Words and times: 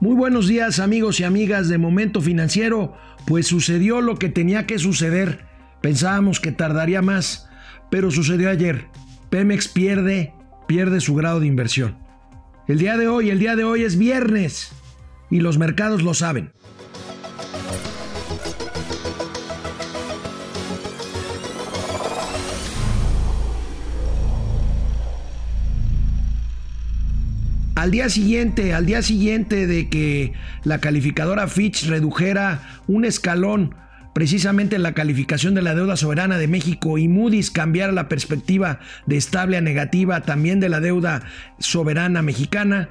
Muy 0.00 0.14
buenos 0.14 0.46
días 0.46 0.78
amigos 0.78 1.18
y 1.18 1.24
amigas 1.24 1.68
de 1.68 1.76
Momento 1.76 2.20
Financiero. 2.20 2.94
Pues 3.26 3.48
sucedió 3.48 4.00
lo 4.00 4.16
que 4.16 4.28
tenía 4.28 4.64
que 4.64 4.78
suceder. 4.78 5.44
Pensábamos 5.80 6.38
que 6.38 6.52
tardaría 6.52 7.02
más, 7.02 7.48
pero 7.90 8.12
sucedió 8.12 8.48
ayer. 8.48 8.86
Pemex 9.28 9.66
pierde, 9.66 10.34
pierde 10.68 11.00
su 11.00 11.16
grado 11.16 11.40
de 11.40 11.48
inversión. 11.48 11.98
El 12.68 12.78
día 12.78 12.96
de 12.96 13.08
hoy, 13.08 13.30
el 13.30 13.40
día 13.40 13.56
de 13.56 13.64
hoy 13.64 13.82
es 13.82 13.98
viernes 13.98 14.70
y 15.30 15.40
los 15.40 15.58
mercados 15.58 16.04
lo 16.04 16.14
saben. 16.14 16.52
Al 27.78 27.92
día 27.92 28.08
siguiente, 28.08 28.74
al 28.74 28.86
día 28.86 29.02
siguiente 29.02 29.68
de 29.68 29.88
que 29.88 30.32
la 30.64 30.80
calificadora 30.80 31.46
Fitch 31.46 31.86
redujera 31.86 32.60
un 32.88 33.04
escalón 33.04 33.76
precisamente 34.14 34.80
la 34.80 34.94
calificación 34.94 35.54
de 35.54 35.62
la 35.62 35.76
deuda 35.76 35.94
soberana 35.94 36.38
de 36.38 36.48
México 36.48 36.98
y 36.98 37.06
Moody's 37.06 37.52
cambiara 37.52 37.92
la 37.92 38.08
perspectiva 38.08 38.80
de 39.06 39.16
estable 39.16 39.58
a 39.58 39.60
negativa 39.60 40.22
también 40.22 40.58
de 40.58 40.68
la 40.68 40.80
deuda 40.80 41.22
soberana 41.60 42.20
mexicana, 42.20 42.88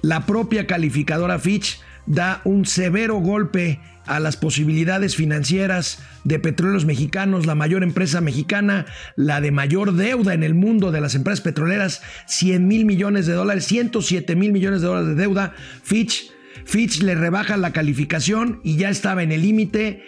la 0.00 0.24
propia 0.24 0.66
calificadora 0.66 1.38
Fitch 1.38 1.78
da 2.06 2.40
un 2.44 2.64
severo 2.64 3.16
golpe 3.16 3.78
a 4.06 4.20
las 4.20 4.36
posibilidades 4.36 5.16
financieras 5.16 5.98
de 6.24 6.38
petróleos 6.38 6.84
mexicanos, 6.84 7.46
la 7.46 7.54
mayor 7.54 7.82
empresa 7.82 8.20
mexicana, 8.20 8.86
la 9.16 9.40
de 9.40 9.50
mayor 9.50 9.94
deuda 9.94 10.34
en 10.34 10.42
el 10.42 10.54
mundo 10.54 10.92
de 10.92 11.00
las 11.00 11.14
empresas 11.14 11.40
petroleras, 11.40 12.02
100 12.26 12.66
mil 12.66 12.84
millones 12.84 13.26
de 13.26 13.34
dólares, 13.34 13.64
107 13.66 14.36
mil 14.36 14.52
millones 14.52 14.80
de 14.80 14.86
dólares 14.88 15.08
de 15.08 15.14
deuda. 15.22 15.54
Fitch, 15.82 16.30
Fitch 16.64 17.02
le 17.02 17.14
rebaja 17.14 17.56
la 17.56 17.72
calificación 17.72 18.60
y 18.62 18.76
ya 18.76 18.90
estaba 18.90 19.22
en 19.22 19.32
el 19.32 19.42
límite. 19.42 20.02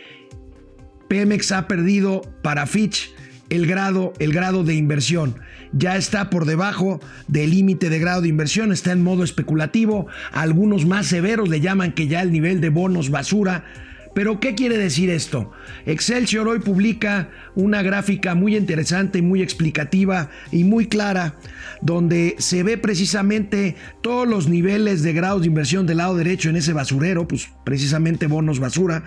Pemex 1.08 1.52
ha 1.52 1.68
perdido 1.68 2.22
para 2.42 2.66
Fitch 2.66 3.14
el 3.54 3.66
grado, 3.66 4.12
el 4.18 4.32
grado 4.32 4.64
de 4.64 4.74
inversión. 4.74 5.36
Ya 5.72 5.96
está 5.96 6.30
por 6.30 6.44
debajo 6.44 7.00
del 7.28 7.50
límite 7.50 7.88
de 7.88 7.98
grado 7.98 8.22
de 8.22 8.28
inversión, 8.28 8.72
está 8.72 8.92
en 8.92 9.02
modo 9.02 9.24
especulativo. 9.24 10.06
Algunos 10.32 10.86
más 10.86 11.06
severos 11.06 11.48
le 11.48 11.60
llaman 11.60 11.92
que 11.92 12.08
ya 12.08 12.22
el 12.22 12.32
nivel 12.32 12.60
de 12.60 12.68
bonos 12.68 13.10
basura 13.10 13.64
pero 14.14 14.38
¿qué 14.38 14.54
quiere 14.54 14.78
decir 14.78 15.10
esto? 15.10 15.50
Excelsior 15.86 16.46
hoy 16.48 16.60
publica 16.60 17.28
una 17.56 17.82
gráfica 17.82 18.34
muy 18.34 18.56
interesante, 18.56 19.22
muy 19.22 19.42
explicativa 19.42 20.30
y 20.52 20.62
muy 20.64 20.86
clara, 20.86 21.34
donde 21.82 22.36
se 22.38 22.62
ve 22.62 22.78
precisamente 22.78 23.76
todos 24.02 24.26
los 24.26 24.48
niveles 24.48 25.02
de 25.02 25.12
grados 25.12 25.42
de 25.42 25.48
inversión 25.48 25.86
del 25.86 25.98
lado 25.98 26.16
derecho 26.16 26.48
en 26.48 26.56
ese 26.56 26.72
basurero, 26.72 27.26
pues 27.26 27.48
precisamente 27.64 28.28
bonos 28.28 28.60
basura, 28.60 29.04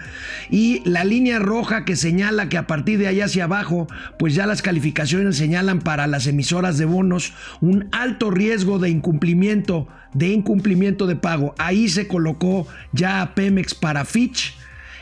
y 0.49 0.81
la 0.83 1.05
línea 1.05 1.39
roja 1.39 1.85
que 1.85 1.95
señala 1.95 2.49
que 2.49 2.57
a 2.57 2.67
partir 2.67 2.99
de 2.99 3.07
allá 3.07 3.25
hacia 3.25 3.45
abajo, 3.45 3.87
pues 4.19 4.35
ya 4.35 4.45
las 4.45 4.61
calificaciones 4.61 5.37
señalan 5.37 5.79
para 5.79 6.05
las 6.07 6.27
emisoras 6.27 6.77
de 6.77 6.85
bonos 6.85 7.33
un 7.61 7.87
alto 7.93 8.29
riesgo 8.29 8.77
de 8.77 8.89
incumplimiento, 8.89 9.87
de 10.13 10.27
incumplimiento 10.27 11.07
de 11.07 11.15
pago. 11.15 11.55
Ahí 11.57 11.87
se 11.87 12.07
colocó 12.07 12.67
ya 12.91 13.21
a 13.21 13.35
Pemex 13.35 13.73
para 13.73 14.03
Fitch 14.03 14.56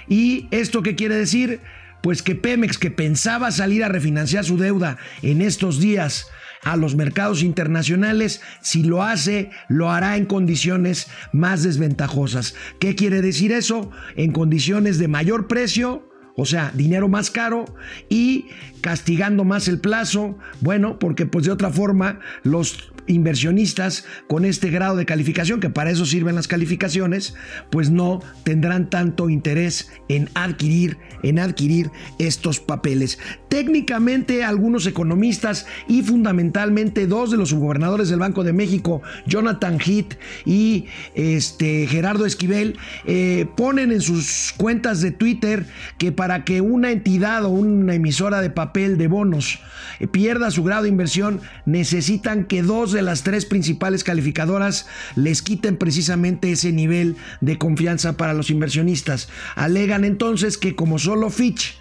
¿Y 0.07 0.47
esto 0.51 0.83
qué 0.83 0.95
quiere 0.95 1.15
decir? 1.15 1.61
Pues 2.01 2.21
que 2.21 2.35
Pemex, 2.35 2.77
que 2.77 2.91
pensaba 2.91 3.51
salir 3.51 3.83
a 3.83 3.89
refinanciar 3.89 4.45
su 4.45 4.57
deuda 4.57 4.97
en 5.21 5.41
estos 5.41 5.79
días 5.79 6.27
a 6.63 6.75
los 6.75 6.95
mercados 6.95 7.43
internacionales, 7.43 8.41
si 8.61 8.83
lo 8.83 9.03
hace, 9.03 9.51
lo 9.69 9.91
hará 9.91 10.17
en 10.17 10.25
condiciones 10.25 11.07
más 11.31 11.63
desventajosas. 11.63 12.55
¿Qué 12.79 12.95
quiere 12.95 13.21
decir 13.21 13.51
eso? 13.51 13.91
En 14.15 14.31
condiciones 14.31 14.97
de 14.97 15.07
mayor 15.07 15.47
precio, 15.47 16.09
o 16.35 16.45
sea, 16.45 16.71
dinero 16.73 17.07
más 17.07 17.29
caro 17.29 17.65
y 18.09 18.47
castigando 18.81 19.43
más 19.43 19.67
el 19.67 19.79
plazo, 19.79 20.37
bueno, 20.59 20.99
porque 20.99 21.25
pues 21.25 21.45
de 21.45 21.51
otra 21.51 21.69
forma 21.69 22.19
los 22.43 22.91
inversionistas 23.07 24.05
con 24.27 24.45
este 24.45 24.69
grado 24.69 24.95
de 24.95 25.05
calificación, 25.05 25.59
que 25.59 25.69
para 25.69 25.91
eso 25.91 26.05
sirven 26.05 26.35
las 26.35 26.47
calificaciones, 26.47 27.35
pues 27.69 27.89
no 27.89 28.21
tendrán 28.43 28.89
tanto 28.89 29.29
interés 29.29 29.91
en 30.09 30.29
adquirir, 30.33 30.97
en 31.23 31.39
adquirir 31.39 31.91
estos 32.19 32.59
papeles. 32.59 33.19
Técnicamente, 33.49 34.43
algunos 34.43 34.85
economistas 34.87 35.65
y 35.87 36.01
fundamentalmente 36.01 37.07
dos 37.07 37.31
de 37.31 37.37
los 37.37 37.49
subgobernadores 37.49 38.09
del 38.09 38.19
Banco 38.19 38.43
de 38.43 38.53
México, 38.53 39.01
Jonathan 39.25 39.79
Heath 39.79 40.17
y 40.45 40.85
este, 41.13 41.87
Gerardo 41.87 42.25
Esquivel, 42.25 42.77
eh, 43.05 43.47
ponen 43.55 43.91
en 43.91 44.01
sus 44.01 44.53
cuentas 44.57 45.01
de 45.01 45.11
Twitter 45.11 45.65
que 45.97 46.11
para 46.11 46.43
que 46.43 46.61
una 46.61 46.91
entidad 46.91 47.45
o 47.45 47.49
una 47.49 47.95
emisora 47.95 48.41
de 48.41 48.49
papel 48.49 48.97
de 48.97 49.07
bonos 49.07 49.59
eh, 49.99 50.07
pierda 50.07 50.51
su 50.51 50.63
grado 50.63 50.83
de 50.83 50.89
inversión, 50.89 51.41
necesitan 51.65 52.45
que 52.45 52.61
dos 52.61 52.94
de 52.95 53.03
las 53.03 53.21
tres 53.21 53.45
principales 53.45 54.03
calificadoras 54.03 54.87
les 55.15 55.43
quiten 55.43 55.77
precisamente 55.77 56.51
ese 56.51 56.71
nivel 56.71 57.15
de 57.41 57.59
confianza 57.59 58.17
para 58.17 58.33
los 58.33 58.49
inversionistas. 58.49 59.29
Alegan 59.55 60.03
entonces 60.03 60.57
que 60.57 60.75
como 60.75 60.97
solo 60.97 61.29
Fitch 61.29 61.77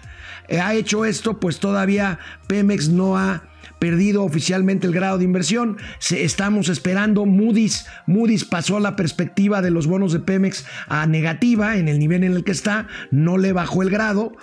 eh, 0.47 0.59
ha 0.59 0.75
hecho 0.75 1.05
esto, 1.05 1.39
pues 1.39 1.59
todavía 1.59 2.19
Pemex 2.47 2.89
no 2.89 3.17
ha 3.17 3.43
perdido 3.79 4.23
oficialmente 4.23 4.87
el 4.87 4.93
grado 4.93 5.17
de 5.17 5.25
inversión. 5.25 5.77
estamos 6.09 6.69
esperando 6.69 7.25
Moody's. 7.25 7.85
Moody's 8.07 8.45
pasó 8.45 8.79
la 8.79 8.95
perspectiva 8.95 9.61
de 9.61 9.71
los 9.71 9.87
bonos 9.87 10.13
de 10.13 10.19
Pemex 10.19 10.65
a 10.87 11.05
negativa 11.05 11.77
en 11.77 11.87
el 11.87 11.99
nivel 11.99 12.23
en 12.23 12.33
el 12.33 12.43
que 12.43 12.51
está. 12.51 12.87
No 13.11 13.37
le 13.37 13.53
bajó 13.53 13.83
el 13.83 13.89
grado. 13.89 14.33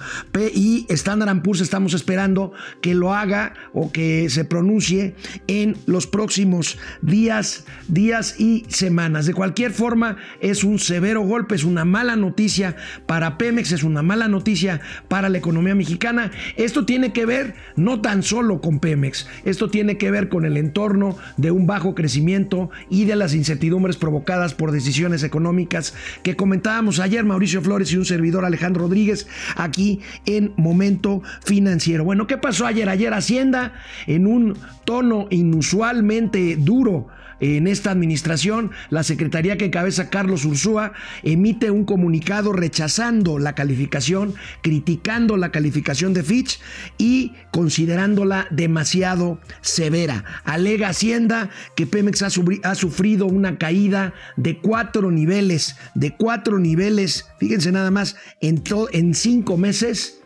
Y 0.55 0.87
Standard 0.89 1.43
Poor's 1.43 1.61
estamos 1.61 1.95
esperando 1.95 2.53
que 2.81 2.95
lo 2.95 3.15
haga 3.15 3.55
o 3.73 3.93
que 3.93 4.29
se 4.29 4.45
pronuncie 4.45 5.15
en 5.47 5.77
los 5.87 6.07
próximos 6.07 6.79
días, 7.01 7.65
días 7.89 8.39
y 8.39 8.65
semanas. 8.69 9.27
De 9.27 9.35
cualquier 9.35 9.73
forma, 9.73 10.17
es 10.41 10.65
un 10.65 10.79
severo 10.79 11.23
golpe, 11.23 11.55
es 11.55 11.65
una 11.65 11.85
mala 11.85 12.17
noticia 12.17 12.77
para 13.07 13.39
Pemex, 13.39 13.73
es 13.73 13.83
una 13.83 14.03
mala 14.03 14.29
noticia 14.29 14.81
para 15.09 15.29
la 15.29 15.39
economía 15.39 15.75
mexicana. 15.75 16.31
Esto 16.57 16.85
tiene 16.85 17.13
que 17.13 17.27
ver 17.27 17.55
no 17.77 18.01
tan 18.01 18.23
solo 18.23 18.61
con 18.61 18.81
Pemex, 18.81 19.22
esto 19.45 19.69
tiene 19.69 19.97
que 19.97 20.11
ver 20.11 20.29
con 20.29 20.45
el 20.45 20.57
entorno 20.57 21.17
de 21.37 21.51
un 21.51 21.67
bajo 21.67 21.95
crecimiento 21.95 22.71
y 22.91 23.05
de 23.05 23.17
las 23.17 23.35
incertidumbres 23.35 23.97
provocadas 23.97 24.55
por 24.55 24.73
decisiones 24.73 25.23
económicas 25.23 25.95
que 26.23 26.37
comentábamos 26.37 27.01
ayer 27.01 27.25
Mauricio 27.25 27.63
Flores 27.63 27.93
y 27.93 27.97
un 27.97 28.05
servidor 28.05 28.45
Alejandro 28.45 28.83
Rodríguez 28.83 29.27
aquí 29.57 30.01
en 30.27 30.53
Momento 30.57 31.23
Financiero. 31.45 32.05
Bueno, 32.05 32.27
¿qué 32.27 32.39
pasó 32.39 32.67
ayer? 32.67 32.89
Ayer 32.89 33.15
Hacienda 33.15 33.73
en 34.07 34.27
un 34.27 34.57
tono 34.85 35.27
inusualmente 35.31 36.57
duro 36.57 37.09
en 37.43 37.67
esta 37.67 37.91
administración, 37.91 38.71
la 38.89 39.03
secretaría 39.03 39.59
que 39.59 39.65
encabeza 39.65 40.11
Carlos 40.11 40.45
Ursúa 40.45 40.93
emite 41.25 41.73
un 41.73 41.85
comunicado 41.85 42.53
rechazando 42.53 43.41
la 43.41 43.57
calificación, 43.57 44.35
criticando 44.63 45.37
la 45.37 45.51
calificación 45.51 46.15
de 46.15 46.23
Fitch 46.23 46.61
y 46.99 47.33
considerándola 47.51 48.47
demasiado 48.53 49.41
severa. 49.61 50.25
Alega 50.45 50.91
Hacienda 50.91 51.51
que 51.75 51.85
Pemex 51.85 52.23
ha, 52.23 52.31
sufrido 52.77 53.27
una 53.27 53.59
caída 53.59 54.15
de 54.37 54.59
cuatro 54.59 55.11
niveles, 55.11 55.75
de 55.97 56.15
cuatro 56.15 56.61
niveles, 56.61 57.29
fíjense 57.41 57.73
nada 57.73 57.91
más, 57.91 58.15
en, 58.41 59.15
cinco 59.15 59.57
meses. 59.57 60.21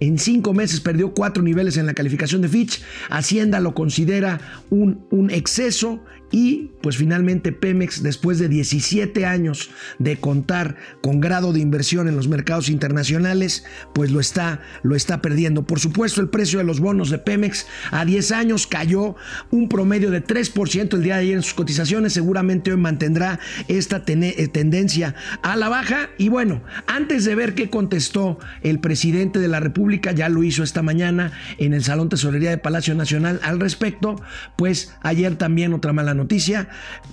En 0.00 0.18
cinco 0.18 0.52
meses 0.52 0.80
perdió 0.80 1.14
cuatro 1.14 1.42
niveles 1.42 1.76
en 1.78 1.86
la 1.86 1.94
calificación 1.94 2.42
de 2.42 2.48
Fitch. 2.48 2.82
Hacienda 3.10 3.58
lo 3.58 3.74
considera 3.74 4.40
un 4.70 5.30
exceso 5.30 6.04
y 6.34 6.72
pues 6.82 6.96
finalmente 6.96 7.52
Pemex, 7.52 8.02
después 8.02 8.40
de 8.40 8.48
17 8.48 9.24
años 9.24 9.70
de 10.00 10.16
contar 10.16 10.74
con 11.00 11.20
grado 11.20 11.52
de 11.52 11.60
inversión 11.60 12.08
en 12.08 12.16
los 12.16 12.26
mercados 12.26 12.68
internacionales, 12.68 13.64
pues 13.94 14.10
lo 14.10 14.18
está, 14.18 14.60
lo 14.82 14.96
está 14.96 15.22
perdiendo. 15.22 15.64
Por 15.64 15.78
supuesto, 15.78 16.20
el 16.20 16.30
precio 16.30 16.58
de 16.58 16.64
los 16.64 16.80
bonos 16.80 17.10
de 17.10 17.18
Pemex 17.18 17.68
a 17.92 18.04
10 18.04 18.32
años 18.32 18.66
cayó 18.66 19.14
un 19.52 19.68
promedio 19.68 20.10
de 20.10 20.24
3% 20.24 20.94
el 20.94 21.04
día 21.04 21.14
de 21.14 21.20
ayer 21.20 21.36
en 21.36 21.42
sus 21.44 21.54
cotizaciones. 21.54 22.14
Seguramente 22.14 22.72
hoy 22.72 22.78
mantendrá 22.78 23.38
esta 23.68 24.02
eh, 24.04 24.48
tendencia 24.48 25.14
a 25.42 25.54
la 25.54 25.68
baja. 25.68 26.10
Y 26.18 26.30
bueno, 26.30 26.64
antes 26.88 27.24
de 27.24 27.36
ver 27.36 27.54
qué 27.54 27.70
contestó 27.70 28.40
el 28.62 28.80
presidente 28.80 29.38
de 29.38 29.46
la 29.46 29.60
República, 29.60 30.10
ya 30.10 30.28
lo 30.28 30.42
hizo 30.42 30.64
esta 30.64 30.82
mañana 30.82 31.30
en 31.58 31.74
el 31.74 31.84
Salón 31.84 32.08
Tesorería 32.08 32.50
de 32.50 32.58
Palacio 32.58 32.96
Nacional 32.96 33.38
al 33.44 33.60
respecto, 33.60 34.16
pues 34.56 34.96
ayer 35.02 35.36
también 35.36 35.72
otra 35.74 35.92
mala 35.92 36.12
noticia, 36.12 36.23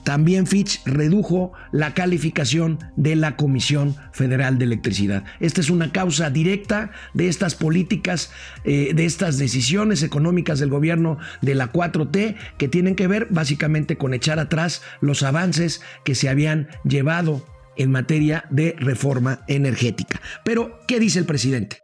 también 0.03 0.47
Fitch 0.47 0.81
redujo 0.85 1.53
la 1.71 1.93
calificación 1.93 2.79
de 2.95 3.15
la 3.15 3.35
Comisión 3.35 3.95
Federal 4.13 4.57
de 4.57 4.65
Electricidad. 4.65 5.23
Esta 5.39 5.61
es 5.61 5.69
una 5.69 5.91
causa 5.91 6.29
directa 6.29 6.91
de 7.13 7.27
estas 7.27 7.55
políticas, 7.55 8.31
eh, 8.63 8.93
de 8.93 9.05
estas 9.05 9.37
decisiones 9.37 10.03
económicas 10.03 10.59
del 10.59 10.69
gobierno 10.69 11.17
de 11.41 11.55
la 11.55 11.71
4T 11.71 12.35
que 12.57 12.67
tienen 12.67 12.95
que 12.95 13.07
ver 13.07 13.27
básicamente 13.29 13.97
con 13.97 14.13
echar 14.13 14.39
atrás 14.39 14.81
los 15.01 15.23
avances 15.23 15.81
que 16.03 16.15
se 16.15 16.29
habían 16.29 16.67
llevado 16.83 17.45
en 17.77 17.91
materia 17.91 18.45
de 18.49 18.75
reforma 18.77 19.43
energética. 19.47 20.21
Pero, 20.43 20.79
¿qué 20.87 20.99
dice 20.99 21.19
el 21.19 21.25
presidente? 21.25 21.79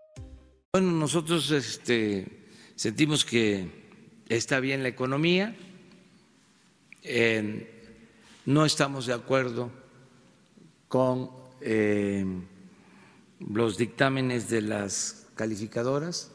Bueno, 0.74 0.92
nosotros 0.92 1.50
este, 1.52 2.48
sentimos 2.76 3.26
que 3.26 3.68
está 4.30 4.60
bien 4.60 4.84
la 4.84 4.90
economía, 4.90 5.56
no 8.46 8.66
estamos 8.66 9.06
de 9.06 9.14
acuerdo 9.14 9.72
con 10.88 11.30
eh, 11.62 12.26
los 13.40 13.78
dictámenes 13.78 14.50
de 14.50 14.62
las 14.62 15.28
calificadoras. 15.36 16.32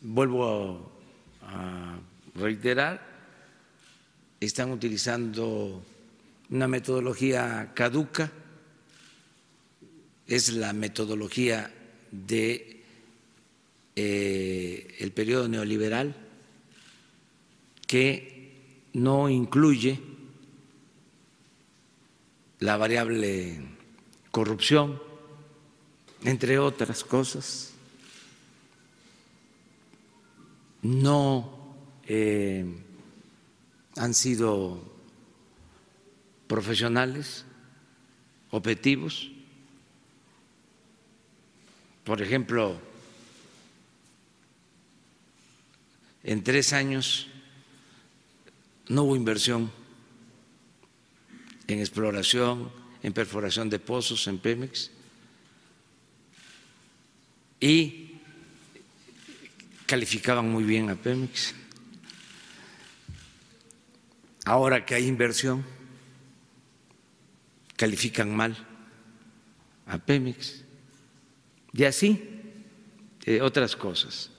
Vuelvo 0.00 0.92
a 1.42 1.98
reiterar, 2.34 3.00
están 4.40 4.70
utilizando 4.70 5.82
una 6.50 6.68
metodología 6.68 7.72
caduca, 7.74 8.30
es 10.26 10.52
la 10.52 10.72
metodología 10.72 11.72
de 12.10 12.82
eh, 13.94 14.96
el 14.98 15.12
periodo 15.12 15.48
neoliberal 15.48 16.14
que 17.86 18.35
no 18.96 19.28
incluye 19.28 20.00
la 22.60 22.78
variable 22.78 23.60
corrupción, 24.30 25.02
entre 26.24 26.58
otras 26.58 27.04
cosas. 27.04 27.74
No 30.80 31.76
eh, 32.06 32.64
han 33.96 34.14
sido 34.14 34.82
profesionales, 36.46 37.44
objetivos. 38.50 39.30
Por 42.02 42.22
ejemplo, 42.22 42.80
en 46.24 46.42
tres 46.42 46.72
años 46.72 47.28
no 48.88 49.02
hubo 49.02 49.16
inversión 49.16 49.70
en 51.66 51.80
exploración, 51.80 52.70
en 53.02 53.12
perforación 53.12 53.68
de 53.68 53.78
pozos 53.78 54.26
en 54.28 54.38
Pemex 54.38 54.90
y 57.60 58.20
calificaban 59.86 60.50
muy 60.50 60.64
bien 60.64 60.90
a 60.90 60.96
Pemex. 60.96 61.54
Ahora 64.44 64.84
que 64.84 64.94
hay 64.94 65.06
inversión, 65.06 65.64
califican 67.76 68.34
mal 68.34 68.56
a 69.86 69.98
Pemex. 69.98 70.62
Y 71.72 71.84
así, 71.84 72.22
eh, 73.24 73.40
otras 73.40 73.74
cosas. 73.74 74.30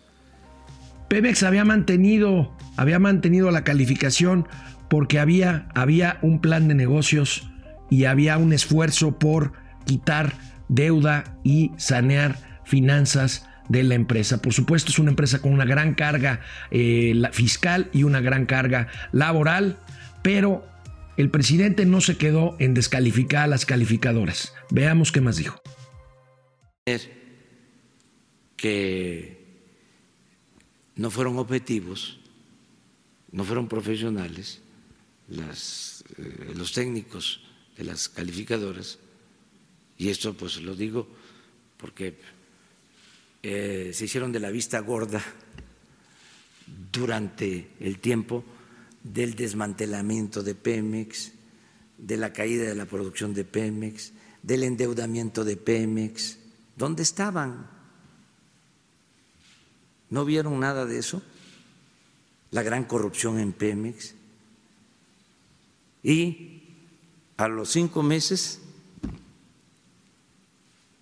Pemex 1.07 1.44
había 1.44 1.63
mantenido, 1.65 2.56
había 2.75 3.00
mantenido 3.00 3.51
la 3.51 3.63
calificación 3.63 4.48
porque 4.89 5.19
había, 5.19 5.68
había 5.74 6.18
un 6.21 6.39
plan 6.39 6.68
de 6.68 6.75
negocios 6.75 7.50
y 7.89 8.06
había 8.06 8.38
un 8.38 8.54
esfuerzo 8.54 9.18
por 9.18 9.54
quitar 9.86 10.33
deuda 10.68 11.38
y 11.44 11.71
sanear 11.77 12.62
finanzas 12.65 13.48
de 13.69 13.83
la 13.83 13.95
empresa. 13.95 14.42
Por 14.42 14.54
supuesto, 14.54 14.92
es 14.92 15.00
una 15.00 15.12
empresa 15.12 15.39
con 15.39 15.54
una 15.54 15.65
gran 15.65 15.94
carga 15.94 16.42
eh, 16.71 17.21
fiscal 17.31 17.89
y 17.94 18.04
una 18.04 18.21
gran 18.21 18.45
carga 18.45 18.88
laboral, 19.12 19.77
pero 20.21 20.65
el 21.18 21.30
presidente 21.30 21.86
no 21.86 22.01
se 22.01 22.18
quedó 22.18 22.56
en 22.59 22.74
descalificar 22.74 23.44
a 23.44 23.48
las 23.48 23.65
calificadoras. 23.65 24.54
Veamos 24.69 25.12
qué 25.12 25.21
más 25.21 25.38
dijo. 25.38 25.59
Que 28.56 29.47
no 30.98 31.12
fueron 31.12 31.38
objetivos, 31.38 32.20
no 33.32 33.44
fueron 33.44 33.68
profesionales 33.68 34.62
eh, 35.30 36.54
los 36.56 36.74
técnicos 36.74 37.42
de 37.78 37.84
las 37.84 38.10
calificadoras, 38.10 38.98
y 39.98 40.10
esto 40.10 40.34
pues 40.34 40.62
lo 40.62 40.76
digo 40.76 41.08
porque 41.78 42.18
eh, 43.44 43.92
se 43.94 44.06
hicieron 44.06 44.32
de 44.32 44.40
la 44.40 44.50
vista 44.50 44.80
gorda 44.80 45.24
durante 46.92 47.70
el 47.80 48.00
tiempo 48.00 48.44
del 49.04 49.36
desmantelamiento 49.36 50.44
de 50.44 50.56
Pemex, 50.56 51.32
de 51.98 52.18
la 52.18 52.34
caída 52.34 52.66
de 52.66 52.76
la 52.76 52.86
producción 52.86 53.34
de 53.34 53.46
Pemex, 53.46 54.14
del 54.42 54.64
endeudamiento 54.64 55.46
de 55.46 55.58
Pemex. 55.58 56.38
¿Dónde 56.76 57.04
estaban? 57.04 57.77
¿No 60.09 60.25
vieron 60.25 60.59
nada 60.59 60.86
de 60.86 61.00
eso? 61.00 61.21
La 62.51 62.63
gran 62.63 62.86
corrupción 62.86 63.39
en 63.39 63.54
Pemex. 63.54 64.13
Y 66.04 66.63
a 67.36 67.48
los 67.48 67.69
cinco 67.69 68.04
meses 68.04 68.62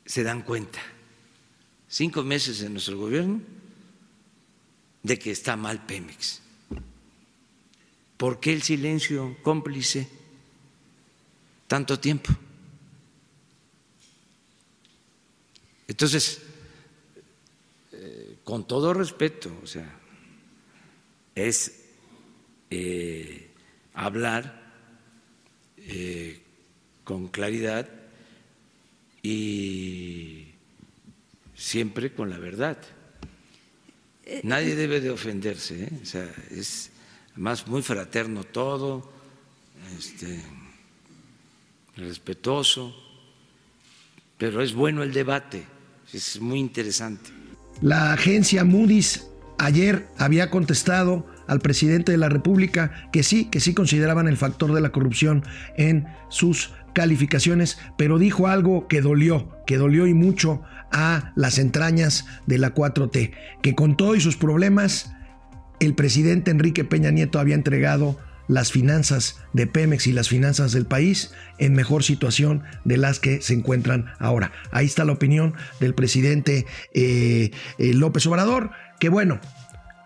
se 0.06 0.24
dan 0.24 0.42
cuenta, 0.42 0.80
cinco 1.88 2.24
meses 2.24 2.62
en 2.62 2.74
nuestro 2.74 2.98
gobierno, 2.98 3.42
de 5.04 5.20
que 5.20 5.32
está 5.32 5.56
mal 5.56 5.86
Pemex. 5.86 6.42
¿Por 8.18 8.40
qué 8.40 8.54
el 8.54 8.64
silencio 8.64 9.38
cómplice 9.44 10.08
tanto 11.68 12.00
tiempo? 12.00 12.34
Entonces, 15.88 16.42
con 18.46 18.66
todo 18.66 18.94
respeto, 18.94 19.52
o 19.62 19.68
sea, 19.68 20.00
es 21.36 21.84
eh, 22.70 23.50
hablar 23.94 24.64
eh, 25.78 26.42
con 27.04 27.28
claridad 27.28 27.90
y 29.22 30.46
siempre 31.54 32.14
con 32.14 32.30
la 32.30 32.40
verdad. 32.40 32.78
Nadie 34.44 34.76
debe 34.76 35.02
de 35.02 35.10
ofenderse, 35.12 35.90
o 36.02 36.06
sea, 36.06 36.34
es 36.50 36.92
Además, 37.36 37.68
muy 37.68 37.82
fraterno 37.82 38.46
todo, 38.46 39.12
este, 40.00 40.42
respetuoso, 41.98 42.96
pero 44.38 44.62
es 44.62 44.74
bueno 44.74 45.04
el 45.04 45.12
debate, 45.12 45.66
es 46.14 46.40
muy 46.40 46.60
interesante. 46.60 47.30
La 47.82 48.14
agencia 48.14 48.64
Moody's 48.64 49.28
ayer 49.58 50.08
había 50.18 50.50
contestado 50.50 51.26
al 51.48 51.60
presidente 51.60 52.12
de 52.12 52.18
la 52.18 52.30
República 52.30 53.10
que 53.12 53.24
sí, 53.24 53.46
que 53.46 53.60
sí 53.60 53.74
consideraban 53.74 54.28
el 54.28 54.38
factor 54.38 54.74
de 54.74 54.82
la 54.82 54.92
corrupción 54.92 55.44
en 55.78 56.08
sus 56.30 56.74
calificaciones, 56.94 57.78
pero 57.98 58.18
dijo 58.18 58.48
algo 58.48 58.88
que 58.88 59.02
dolió, 59.02 59.58
que 59.68 59.78
dolió 59.78 60.08
y 60.08 60.14
mucho 60.14 60.62
a 60.92 61.34
las 61.36 61.60
entrañas 61.60 62.26
de 62.46 62.58
la 62.58 62.74
4T, 62.74 63.34
que 63.62 63.76
con 63.76 63.98
todo 63.98 64.16
y 64.16 64.22
sus 64.22 64.38
problemas 64.38 65.14
el 65.80 65.94
presidente 65.94 66.52
Enrique 66.52 66.86
Peña 66.86 67.12
Nieto 67.12 67.38
había 67.38 67.56
entregado 67.56 68.18
las 68.48 68.72
finanzas 68.72 69.40
de 69.54 69.68
Pemex 69.68 70.08
y 70.08 70.12
las 70.12 70.30
finanzas 70.30 70.72
del 70.72 70.86
país 70.86 71.32
en 71.58 71.74
mejor 71.74 72.04
situación 72.04 72.64
de 72.84 72.98
las 72.98 73.20
que 73.20 73.42
se 73.42 73.54
encuentran 73.54 74.14
ahora. 74.20 74.52
Ahí 74.72 74.86
está 74.86 75.06
la 75.06 75.14
opinión 75.14 75.54
del 75.80 75.94
presidente 75.94 76.66
eh, 76.94 77.52
eh, 77.78 77.94
López 77.94 78.26
Obrador, 78.28 78.72
que 79.00 79.10
bueno, 79.10 79.40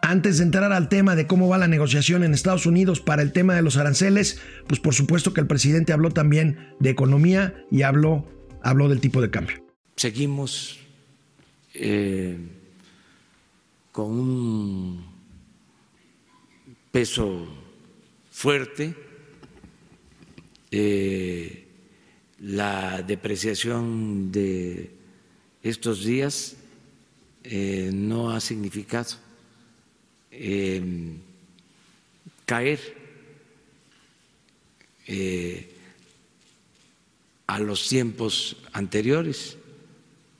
antes 0.01 0.37
de 0.37 0.45
entrar 0.45 0.71
al 0.71 0.89
tema 0.89 1.15
de 1.15 1.27
cómo 1.27 1.47
va 1.47 1.57
la 1.57 1.67
negociación 1.67 2.23
en 2.23 2.33
Estados 2.33 2.65
Unidos 2.65 3.01
para 3.01 3.21
el 3.21 3.31
tema 3.31 3.55
de 3.55 3.61
los 3.61 3.77
aranceles, 3.77 4.39
pues 4.67 4.79
por 4.79 4.93
supuesto 4.93 5.33
que 5.33 5.41
el 5.41 5.47
presidente 5.47 5.93
habló 5.93 6.11
también 6.11 6.75
de 6.79 6.89
economía 6.89 7.65
y 7.69 7.81
habló, 7.81 8.27
habló 8.63 8.89
del 8.89 9.01
tipo 9.01 9.21
de 9.21 9.29
cambio. 9.29 9.63
Seguimos 9.95 10.79
eh, 11.73 12.37
con 13.91 14.11
un 14.11 15.05
peso 16.91 17.47
fuerte, 18.31 18.95
eh, 20.71 21.65
la 22.39 23.01
depreciación 23.01 24.31
de 24.31 24.91
estos 25.63 26.03
días 26.03 26.55
eh, 27.43 27.89
no 27.93 28.31
ha 28.31 28.39
significado 28.39 29.15
eh, 30.31 30.81
caer 32.45 32.97
a 37.47 37.59
los 37.59 37.89
tiempos 37.89 38.57
anteriores. 38.73 39.57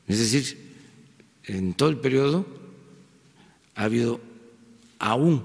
Es 0.08 0.19
decir, 0.19 0.60
en 1.46 1.74
todo 1.74 1.89
el 1.89 1.98
periodo 1.98 2.46
ha 3.74 3.86
habido 3.86 4.22
aún 5.00 5.43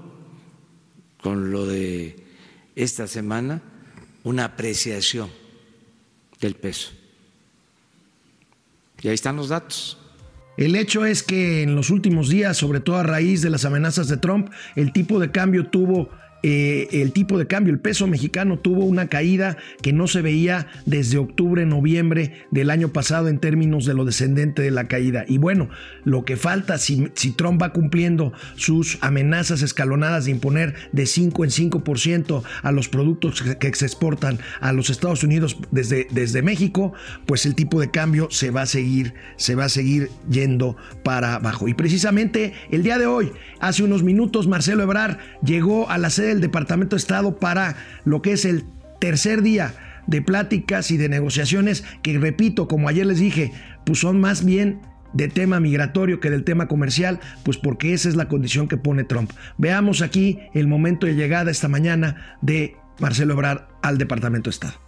con 1.21 1.51
lo 1.51 1.65
de 1.65 2.24
esta 2.75 3.07
semana 3.07 3.61
una 4.23 4.45
apreciación 4.45 5.29
del 6.41 6.55
peso. 6.55 6.91
Y 9.01 9.07
ahí 9.07 9.13
están 9.13 9.35
los 9.35 9.49
datos. 9.49 9.97
El 10.57 10.75
hecho 10.75 11.05
es 11.05 11.21
que 11.21 11.63
en 11.63 11.75
los 11.75 11.89
últimos 11.89 12.29
días, 12.29 12.57
sobre 12.57 12.79
todo 12.79 12.97
a 12.97 13.03
raíz 13.03 13.41
de 13.41 13.49
las 13.49 13.65
amenazas 13.65 14.07
de 14.07 14.17
Trump, 14.17 14.49
el 14.75 14.93
tipo 14.93 15.19
de 15.19 15.31
cambio 15.31 15.67
tuvo 15.67 16.09
eh, 16.43 17.01
el 17.01 17.11
tipo 17.11 17.39
de 17.39 17.47
cambio, 17.47 17.73
el 17.73 17.79
peso 17.79 18.05
mexicano 18.05 18.59
tuvo 18.59 18.85
una 18.85 19.07
caída 19.07 19.57
que 19.81 19.93
no 19.93 20.07
se 20.07 20.21
veía 20.21 20.67
desde 20.85 21.17
octubre, 21.17 21.65
noviembre 21.65 22.45
del 22.51 22.69
año 22.69 22.89
pasado 22.89 23.29
en 23.29 23.39
términos 23.39 23.85
de 23.85 23.95
lo 23.95 24.05
descendente 24.05 24.61
de 24.61 24.69
la 24.69 24.87
caída. 24.87 25.25
Y 25.27 25.39
bueno, 25.39 25.69
lo 26.03 26.23
que 26.23 26.37
falta, 26.37 26.77
si, 26.77 27.07
si 27.15 27.31
Trump 27.31 27.59
va 27.59 27.73
cumpliendo 27.73 28.31
sus 28.55 28.99
amenazas 29.01 29.63
escalonadas 29.63 30.25
de 30.25 30.31
imponer 30.31 30.75
de 30.91 31.07
5 31.07 31.45
en 31.45 31.49
5% 31.49 32.43
a 32.61 32.71
los 32.71 32.89
productos 32.89 33.41
que, 33.41 33.75
se 33.75 33.85
exportan 33.85 34.37
a 34.61 34.71
los 34.71 34.91
Estados 34.91 35.23
Unidos 35.23 35.57
desde, 35.71 36.07
desde 36.11 36.43
México, 36.43 36.93
pues 37.25 37.47
el 37.47 37.55
tipo 37.55 37.79
de 37.79 37.89
cambio 37.89 38.27
se 38.29 38.51
va 38.51 38.61
a 38.61 38.65
seguir, 38.67 39.15
se 39.35 39.55
va 39.55 39.65
a 39.65 39.69
seguir 39.69 40.09
yendo 40.29 40.77
para 41.03 41.35
abajo. 41.35 41.67
Y 41.67 41.73
precisamente 41.73 42.53
el 42.69 42.83
día 42.83 42.99
de 42.99 43.07
hoy, 43.07 43.31
hace 43.59 43.83
unos 43.83 44.03
minutos, 44.03 44.47
Marcelo 44.47 44.83
Ebrar 44.83 45.17
llegó 45.43 45.89
a 45.89 45.97
la 45.97 46.11
sede 46.11 46.34
el 46.35 46.41
Departamento 46.41 46.95
de 46.95 46.99
Estado 46.99 47.37
para 47.37 47.75
lo 48.03 48.21
que 48.21 48.33
es 48.33 48.45
el 48.45 48.65
tercer 48.99 49.41
día 49.41 49.73
de 50.07 50.21
pláticas 50.21 50.91
y 50.91 50.97
de 50.97 51.09
negociaciones 51.09 51.83
que, 52.03 52.17
repito, 52.19 52.67
como 52.67 52.87
ayer 52.87 53.05
les 53.05 53.19
dije, 53.19 53.51
pues 53.85 53.99
son 53.99 54.19
más 54.19 54.45
bien 54.45 54.81
de 55.13 55.29
tema 55.29 55.59
migratorio 55.59 56.19
que 56.19 56.29
del 56.29 56.43
tema 56.43 56.67
comercial, 56.67 57.19
pues 57.43 57.57
porque 57.57 57.93
esa 57.93 58.09
es 58.09 58.15
la 58.15 58.27
condición 58.27 58.67
que 58.67 58.77
pone 58.77 59.03
Trump. 59.03 59.31
Veamos 59.57 60.01
aquí 60.01 60.39
el 60.53 60.67
momento 60.67 61.07
de 61.07 61.15
llegada 61.15 61.51
esta 61.51 61.69
mañana 61.69 62.37
de 62.41 62.75
Marcelo 62.99 63.33
Ebrard 63.33 63.63
al 63.81 63.97
Departamento 63.97 64.49
de 64.49 64.53
Estado. 64.53 64.84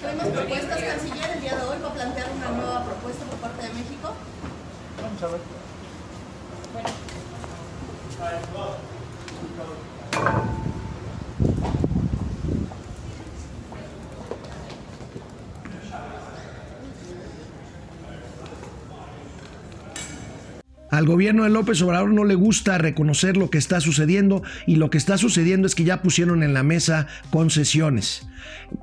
Tenemos 0.00 0.28
propuestas, 0.28 0.82
canciller, 0.82 1.30
el 1.32 1.40
día 1.40 1.56
de 1.56 1.62
hoy 1.62 1.78
va 1.82 1.88
a 1.88 1.94
plantear 1.94 2.30
una 2.36 2.48
nueva 2.50 2.84
propuesta 2.84 3.24
por 3.24 3.38
parte 3.38 3.66
de 3.66 3.74
México. 3.74 4.14
Vamos 5.02 5.22
a 5.22 5.26
ver. 5.26 5.40
Bueno. 6.72 6.88
Al 20.94 21.06
gobierno 21.06 21.42
de 21.42 21.50
López 21.50 21.82
Obrador 21.82 22.10
no 22.10 22.22
le 22.22 22.36
gusta 22.36 22.78
reconocer 22.78 23.36
lo 23.36 23.50
que 23.50 23.58
está 23.58 23.80
sucediendo 23.80 24.44
y 24.64 24.76
lo 24.76 24.90
que 24.90 24.98
está 24.98 25.18
sucediendo 25.18 25.66
es 25.66 25.74
que 25.74 25.82
ya 25.82 26.02
pusieron 26.02 26.44
en 26.44 26.54
la 26.54 26.62
mesa 26.62 27.08
concesiones. 27.30 28.28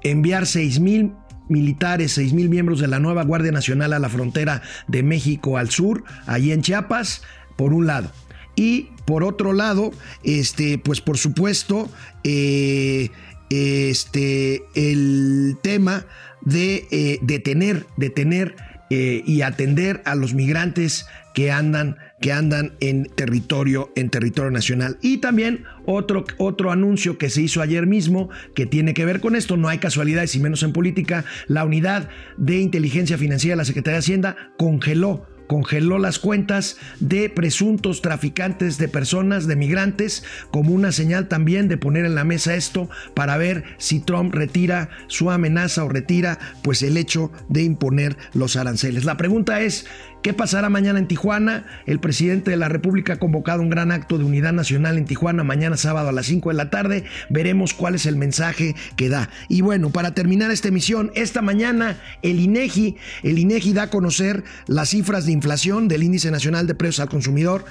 Enviar 0.04 0.46
6 0.46 0.82
mil 0.82 1.14
militares, 1.48 2.12
6 2.12 2.34
mil 2.34 2.50
miembros 2.50 2.82
de 2.82 2.90
la 2.90 3.00
nueva 3.00 3.24
Guardia 3.24 3.54
Nacional 3.54 3.94
a 3.94 4.00
la 4.00 4.10
frontera 4.10 4.62
de 4.90 5.04
México 5.04 5.58
al 5.58 5.70
sur, 5.70 6.04
allí 6.26 6.52
en 6.52 6.64
Chiapas, 6.64 7.22
por 7.56 7.72
un 7.72 7.88
lado. 7.88 8.12
Y 8.58 8.90
por 9.06 9.24
otro 9.24 9.54
lado, 9.54 9.92
este, 10.26 10.78
pues 10.80 11.00
por 11.00 11.18
supuesto, 11.18 11.90
eh, 12.26 13.10
este, 13.50 14.64
el 14.76 15.56
tema 15.64 16.06
de 16.42 16.90
eh, 16.92 17.20
detener, 17.22 17.88
detener 17.96 18.58
eh, 18.90 19.24
y 19.26 19.44
atender 19.44 20.02
a 20.04 20.16
los 20.16 20.34
migrantes 20.34 21.06
que 21.34 21.52
andan, 21.52 21.98
que 22.20 22.32
andan 22.32 22.74
en 22.80 23.06
territorio, 23.06 23.92
en 23.96 24.10
territorio 24.10 24.52
nacional. 24.52 24.98
Y 25.02 25.18
también 25.18 25.64
otro, 25.86 26.26
otro 26.38 26.72
anuncio 26.72 27.18
que 27.18 27.30
se 27.30 27.42
hizo 27.42 27.62
ayer 27.62 27.88
mismo 27.88 28.30
que 28.56 28.66
tiene 28.66 28.94
que 28.94 29.06
ver 29.06 29.20
con 29.20 29.36
esto, 29.36 29.58
no 29.58 29.70
hay 29.70 29.80
casualidades 29.80 30.36
y 30.36 30.40
menos 30.40 30.64
en 30.64 30.74
política, 30.74 31.26
la 31.48 31.66
unidad 31.66 32.10
de 32.38 32.60
inteligencia 32.60 33.18
financiera 33.18 33.54
de 33.54 33.58
la 33.58 33.66
Secretaría 33.66 33.96
de 33.96 34.00
Hacienda 34.00 34.36
congeló 34.58 35.28
congeló 35.52 36.00
las 36.00 36.18
cuentas 36.18 36.78
de 37.02 37.30
presuntos 37.30 38.02
traficantes 38.02 38.78
de 38.78 38.88
personas, 38.88 39.48
de 39.48 39.58
migrantes, 39.58 40.24
como 40.50 40.74
una 40.74 40.94
señal 40.94 41.28
también 41.28 41.68
de 41.68 41.76
poner 41.76 42.06
en 42.06 42.16
la 42.16 42.24
mesa 42.24 42.56
esto 42.56 42.90
para 43.14 43.36
ver 43.36 43.66
si 43.78 44.00
Trump 44.00 44.34
retira 44.34 44.90
su 45.08 45.30
amenaza 45.30 45.84
o 45.84 45.90
retira 45.90 46.40
pues 46.64 46.82
el 46.84 46.96
hecho 46.96 47.34
de 47.50 47.64
imponer 47.64 48.16
los 48.34 48.56
aranceles. 48.56 49.04
La 49.04 49.18
pregunta 49.18 49.60
es, 49.60 49.88
¿Qué 50.22 50.34
pasará 50.34 50.70
mañana 50.70 51.00
en 51.00 51.08
Tijuana? 51.08 51.66
El 51.88 52.00
presidente 52.00 52.52
de 52.52 52.58
la 52.58 52.70
República 52.70 53.14
ha 53.14 53.20
convocado 53.20 53.64
un 53.64 53.72
gran 53.72 53.92
acto 53.92 54.20
de 54.20 54.24
unidad 54.24 54.54
nacional 54.54 55.00
en 55.00 55.06
Tijuana 55.06 55.44
mañana 55.44 55.78
sábado 55.78 56.10
a 56.10 56.12
las 56.12 56.28
5 56.28 56.50
de 56.50 56.56
la 56.56 56.70
tarde. 56.70 57.06
Veremos 57.30 57.74
cuál 57.74 57.96
es 57.96 58.06
el 58.06 58.18
mensaje 58.18 58.76
que 58.96 59.10
da. 59.10 59.32
Y 59.50 59.62
bueno, 59.62 59.90
para 59.90 60.14
terminar 60.14 60.52
esta 60.52 60.68
emisión, 60.68 61.12
esta 61.16 61.42
mañana 61.42 62.00
el 62.22 62.40
INEGI, 62.40 62.98
el 63.24 63.40
INEGI 63.40 63.74
da 63.74 63.84
a 63.84 63.90
conocer 63.90 64.44
las 64.68 64.90
cifras 64.90 65.26
de 65.26 65.32
inflación 65.32 65.88
del 65.88 66.04
Índice 66.04 66.30
Nacional 66.30 66.68
de 66.68 66.76
Precios 66.76 67.00
al 67.00 67.10
Consumidor 67.10 67.66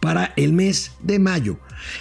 para 0.00 0.34
el 0.36 0.52
mes 0.52 0.92
de 1.00 1.18
mayo. 1.18 1.58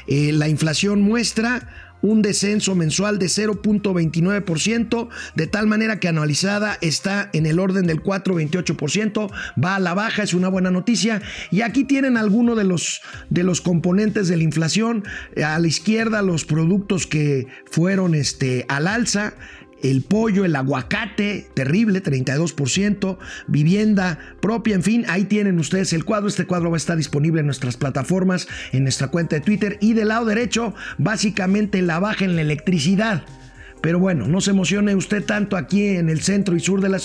Eh, 0.07 0.31
la 0.33 0.49
inflación 0.49 1.01
muestra 1.01 1.86
un 2.01 2.21
descenso 2.21 2.75
mensual 2.75 3.19
de 3.19 3.27
0.29%, 3.27 5.09
de 5.35 5.47
tal 5.47 5.67
manera 5.67 5.99
que 5.99 6.07
anualizada 6.07 6.77
está 6.81 7.29
en 7.33 7.45
el 7.45 7.59
orden 7.59 7.87
del 7.87 8.03
4.28%, 8.03 9.31
va 9.63 9.75
a 9.75 9.79
la 9.79 9.93
baja, 9.93 10.23
es 10.23 10.33
una 10.33 10.49
buena 10.49 10.71
noticia. 10.71 11.21
Y 11.51 11.61
aquí 11.61 11.83
tienen 11.83 12.17
algunos 12.17 12.57
de 12.57 12.63
los, 12.63 13.01
de 13.29 13.43
los 13.43 13.61
componentes 13.61 14.27
de 14.27 14.37
la 14.37 14.43
inflación. 14.43 15.03
A 15.43 15.59
la 15.59 15.67
izquierda 15.67 16.21
los 16.21 16.45
productos 16.45 17.07
que 17.07 17.47
fueron 17.69 18.15
este, 18.15 18.65
al 18.67 18.87
alza, 18.87 19.33
el 19.83 20.01
pollo, 20.01 20.45
el 20.45 20.55
aguacate, 20.55 21.47
terrible, 21.53 22.01
32%, 22.01 23.17
vivienda 23.47 24.19
propia, 24.41 24.75
en 24.75 24.83
fin, 24.83 25.05
ahí 25.07 25.25
tienen 25.25 25.59
ustedes 25.59 25.93
el 25.93 26.05
cuadro. 26.05 26.27
Este 26.27 26.45
cuadro 26.45 26.69
va 26.69 26.75
a 26.75 26.77
estar 26.77 26.97
disponible 26.97 27.41
en 27.41 27.45
nuestras 27.45 27.77
plataformas, 27.77 28.47
en 28.71 28.83
nuestra 28.83 29.07
cuenta 29.07 29.35
de 29.35 29.41
Twitter 29.41 29.77
y 29.81 29.93
del 29.93 30.09
lado 30.09 30.25
derecho, 30.25 30.73
básicamente 30.97 31.81
la 31.81 31.99
baja 31.99 32.25
en 32.25 32.35
la 32.35 32.41
electricidad. 32.41 33.23
Pero 33.81 33.99
bueno, 33.99 34.27
no 34.27 34.41
se 34.41 34.51
emocione 34.51 34.95
usted 34.95 35.23
tanto 35.23 35.55
aquí 35.55 35.85
en 35.87 36.09
el 36.09 36.21
centro 36.21 36.55
y 36.55 36.59
sur 36.59 36.81
de 36.81 36.89
la, 36.89 36.99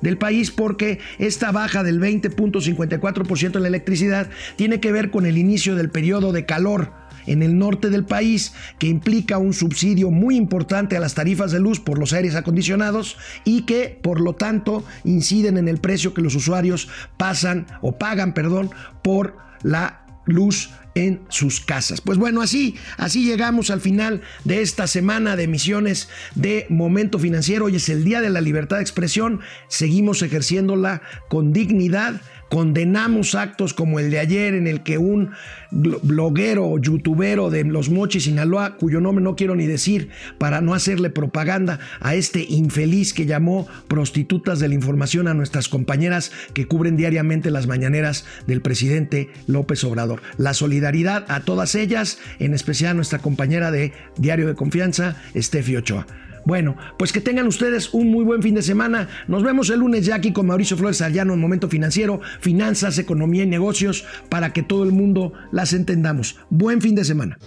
del 0.00 0.18
país 0.18 0.50
porque 0.50 1.00
esta 1.18 1.52
baja 1.52 1.82
del 1.82 2.00
20.54% 2.00 3.56
en 3.56 3.62
la 3.62 3.68
electricidad 3.68 4.30
tiene 4.56 4.80
que 4.80 4.90
ver 4.90 5.10
con 5.10 5.26
el 5.26 5.36
inicio 5.36 5.76
del 5.76 5.90
periodo 5.90 6.32
de 6.32 6.46
calor 6.46 6.92
en 7.26 7.42
el 7.42 7.58
norte 7.58 7.90
del 7.90 8.04
país, 8.04 8.52
que 8.78 8.86
implica 8.86 9.38
un 9.38 9.52
subsidio 9.52 10.10
muy 10.10 10.36
importante 10.36 10.96
a 10.96 11.00
las 11.00 11.14
tarifas 11.14 11.52
de 11.52 11.60
luz 11.60 11.80
por 11.80 11.98
los 11.98 12.12
aires 12.12 12.34
acondicionados 12.34 13.16
y 13.44 13.62
que, 13.62 13.98
por 14.02 14.20
lo 14.20 14.34
tanto, 14.34 14.84
inciden 15.04 15.58
en 15.58 15.68
el 15.68 15.78
precio 15.78 16.14
que 16.14 16.22
los 16.22 16.34
usuarios 16.34 16.88
pasan 17.16 17.66
o 17.80 17.98
pagan, 17.98 18.34
perdón, 18.34 18.70
por 19.02 19.36
la 19.62 20.04
luz 20.26 20.70
en 20.94 21.20
sus 21.28 21.60
casas. 21.60 22.00
Pues 22.00 22.18
bueno, 22.18 22.42
así, 22.42 22.76
así 22.96 23.24
llegamos 23.24 23.70
al 23.70 23.80
final 23.80 24.22
de 24.44 24.62
esta 24.62 24.86
semana 24.86 25.36
de 25.36 25.44
emisiones 25.44 26.08
de 26.34 26.66
Momento 26.68 27.18
Financiero. 27.18 27.66
Hoy 27.66 27.76
es 27.76 27.88
el 27.88 28.04
Día 28.04 28.20
de 28.20 28.30
la 28.30 28.40
Libertad 28.40 28.76
de 28.76 28.82
Expresión. 28.82 29.40
Seguimos 29.68 30.22
ejerciéndola 30.22 31.02
con 31.28 31.52
dignidad 31.52 32.20
Condenamos 32.48 33.34
actos 33.34 33.74
como 33.74 33.98
el 33.98 34.10
de 34.10 34.18
ayer 34.18 34.54
en 34.54 34.66
el 34.66 34.82
que 34.82 34.96
un 34.96 35.32
bloguero 35.70 36.66
o 36.66 36.78
youtubero 36.78 37.50
de 37.50 37.62
Los 37.64 37.90
Mochis, 37.90 38.24
Sinaloa, 38.24 38.76
cuyo 38.76 39.00
nombre 39.00 39.22
no 39.22 39.36
quiero 39.36 39.54
ni 39.54 39.66
decir 39.66 40.08
para 40.38 40.62
no 40.62 40.72
hacerle 40.72 41.10
propaganda 41.10 41.78
a 42.00 42.14
este 42.14 42.46
infeliz 42.48 43.12
que 43.12 43.26
llamó 43.26 43.66
prostitutas 43.86 44.60
de 44.60 44.68
la 44.68 44.74
información 44.74 45.28
a 45.28 45.34
nuestras 45.34 45.68
compañeras 45.68 46.32
que 46.54 46.66
cubren 46.66 46.96
diariamente 46.96 47.50
las 47.50 47.66
mañaneras 47.66 48.24
del 48.46 48.62
presidente 48.62 49.28
López 49.46 49.84
Obrador. 49.84 50.22
La 50.38 50.54
solidaridad 50.54 50.77
a 50.86 51.40
todas 51.40 51.74
ellas, 51.74 52.18
en 52.38 52.54
especial 52.54 52.92
a 52.92 52.94
nuestra 52.94 53.18
compañera 53.18 53.70
de 53.70 53.92
Diario 54.16 54.46
de 54.46 54.54
Confianza, 54.54 55.16
Steffi 55.36 55.76
Ochoa. 55.76 56.06
Bueno, 56.44 56.76
pues 56.98 57.12
que 57.12 57.20
tengan 57.20 57.46
ustedes 57.46 57.92
un 57.92 58.10
muy 58.10 58.24
buen 58.24 58.42
fin 58.42 58.54
de 58.54 58.62
semana. 58.62 59.08
Nos 59.26 59.42
vemos 59.42 59.68
el 59.68 59.80
lunes 59.80 60.06
ya 60.06 60.14
aquí 60.14 60.32
con 60.32 60.46
Mauricio 60.46 60.78
Flores 60.78 61.02
Arllano 61.02 61.34
en 61.34 61.40
Momento 61.40 61.68
Financiero, 61.68 62.20
Finanzas, 62.40 62.98
Economía 62.98 63.42
y 63.42 63.46
Negocios 63.46 64.06
para 64.30 64.52
que 64.52 64.62
todo 64.62 64.84
el 64.84 64.92
mundo 64.92 65.34
las 65.52 65.74
entendamos. 65.74 66.38
Buen 66.48 66.80
fin 66.80 66.94
de 66.94 67.04
semana. 67.04 67.38